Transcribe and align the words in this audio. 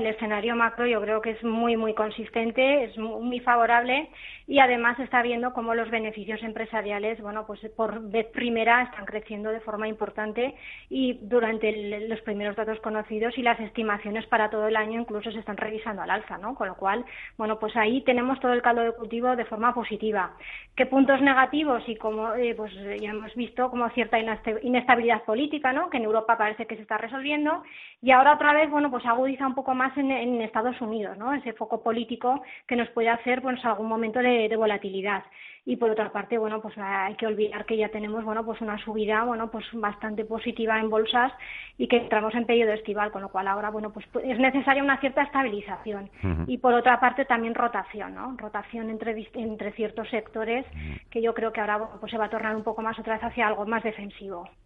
El 0.00 0.14
escenario 0.14 0.54
macro 0.54 0.86
yo 0.86 1.00
creo 1.00 1.20
que 1.20 1.30
es 1.30 1.42
muy, 1.42 1.76
muy 1.76 1.92
consistente, 1.92 2.84
es 2.84 2.96
muy 2.96 3.40
favorable 3.40 4.08
y 4.46 4.60
además 4.60 4.96
está 5.00 5.22
viendo 5.22 5.52
cómo 5.52 5.74
los 5.74 5.90
beneficios 5.90 6.40
empresariales, 6.44 7.20
bueno, 7.20 7.44
pues 7.48 7.60
por 7.76 8.08
vez 8.08 8.28
primera 8.28 8.82
están 8.82 9.06
creciendo 9.06 9.50
de 9.50 9.58
forma 9.58 9.88
importante 9.88 10.54
y 10.88 11.18
durante 11.22 12.06
los 12.06 12.20
primeros 12.20 12.54
datos 12.54 12.78
conocidos 12.78 13.36
y 13.38 13.42
las 13.42 13.58
estimaciones 13.58 14.24
para 14.26 14.50
todo 14.50 14.68
el 14.68 14.76
año 14.76 15.00
incluso 15.00 15.32
se 15.32 15.40
están 15.40 15.56
revisando 15.56 16.00
al 16.00 16.10
alza, 16.10 16.38
¿no? 16.38 16.54
Con 16.54 16.68
lo 16.68 16.76
cual, 16.76 17.04
bueno, 17.36 17.58
pues 17.58 17.74
ahí 17.76 18.00
tenemos 18.02 18.38
todo 18.38 18.52
el 18.52 18.62
caldo 18.62 18.82
de 18.82 18.92
cultivo 18.92 19.34
de 19.34 19.46
forma 19.46 19.74
positiva. 19.74 20.36
¿Qué 20.76 20.86
puntos 20.86 21.20
negativos? 21.20 21.82
Y 21.88 21.96
como, 21.96 22.34
eh, 22.34 22.54
pues 22.56 22.72
ya 23.00 23.10
hemos 23.10 23.34
visto 23.34 23.68
como 23.68 23.90
cierta 23.90 24.16
inestabilidad 24.62 25.24
política, 25.24 25.72
¿no? 25.72 25.90
Que 25.90 25.96
en 25.96 26.04
Europa 26.04 26.38
parece 26.38 26.66
que 26.66 26.76
se 26.76 26.82
está 26.82 26.98
resolviendo 26.98 27.64
y 28.00 28.12
ahora 28.12 28.34
otra 28.34 28.52
vez, 28.52 28.70
bueno, 28.70 28.92
pues 28.92 29.04
agudiza 29.04 29.44
un 29.44 29.56
poco 29.56 29.74
más 29.74 29.87
en, 29.96 30.40
Estados 30.42 30.80
Unidos, 30.80 31.16
¿no? 31.16 31.32
Ese 31.32 31.52
foco 31.52 31.82
político 31.82 32.42
que 32.66 32.76
nos 32.76 32.88
puede 32.90 33.08
hacer, 33.08 33.42
pues, 33.42 33.64
algún 33.64 33.88
momento 33.88 34.20
de, 34.20 34.54
volatilidad. 34.56 35.24
Y 35.64 35.76
por 35.76 35.90
otra 35.90 36.10
parte, 36.10 36.38
bueno, 36.38 36.62
pues 36.62 36.74
hay 36.78 37.14
que 37.16 37.26
olvidar 37.26 37.66
que 37.66 37.76
ya 37.76 37.90
tenemos, 37.90 38.24
bueno, 38.24 38.44
pues 38.44 38.60
una 38.62 38.78
subida, 38.78 39.24
bueno, 39.24 39.50
pues 39.50 39.66
bastante 39.74 40.24
positiva 40.24 40.80
en 40.80 40.88
bolsas 40.88 41.30
y 41.76 41.86
que 41.88 41.98
entramos 41.98 42.34
en 42.34 42.46
periodo 42.46 42.72
estival, 42.72 43.10
con 43.12 43.20
lo 43.20 43.28
cual 43.28 43.48
ahora, 43.48 43.68
bueno, 43.68 43.92
pues 43.92 44.06
es 44.24 44.38
necesaria 44.38 44.82
una 44.82 44.98
cierta 44.98 45.22
estabilización. 45.22 46.08
Y 46.46 46.56
por 46.58 46.72
otra 46.72 46.98
parte 46.98 47.26
también 47.26 47.54
rotación, 47.54 48.14
¿no? 48.14 48.34
Rotación 48.38 48.88
entre, 48.88 49.28
entre 49.34 49.72
ciertos 49.72 50.08
sectores 50.08 50.64
que 51.10 51.20
yo 51.20 51.34
creo 51.34 51.52
que 51.52 51.60
ahora, 51.60 51.86
pues 52.00 52.10
se 52.10 52.18
va 52.18 52.26
a 52.26 52.30
tornar 52.30 52.56
un 52.56 52.64
poco 52.64 52.80
más 52.80 52.98
otra 52.98 53.14
vez 53.14 53.24
hacia 53.24 53.46
algo 53.46 53.66
más 53.66 53.82
defensivo. 53.82 54.48